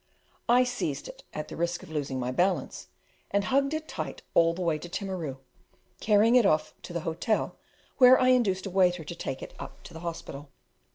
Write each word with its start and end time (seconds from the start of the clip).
I 0.49 0.63
seized 0.63 1.07
it 1.09 1.25
at 1.31 1.47
the 1.49 1.55
risk 1.55 1.83
of 1.83 1.91
losing 1.91 2.19
my 2.19 2.31
balance, 2.31 2.87
and 3.29 3.43
hugged 3.43 3.71
it 3.75 3.87
tight 3.87 4.23
all 4.33 4.51
the 4.55 4.63
way 4.63 4.79
to 4.79 4.89
Timaru, 4.89 5.37
carrying 5.99 6.35
it 6.35 6.43
off 6.43 6.73
to 6.81 6.91
the 6.91 7.01
hotel, 7.01 7.59
where 7.99 8.19
I 8.19 8.29
induced 8.29 8.65
a 8.65 8.71
waiter 8.71 9.03
to 9.03 9.15
take 9.15 9.43
it 9.43 9.53
up 9.59 9.83
to 9.83 9.93
the 9.93 9.99
hospital. 9.99 10.49